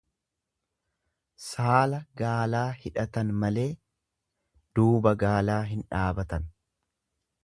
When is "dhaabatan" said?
5.93-6.49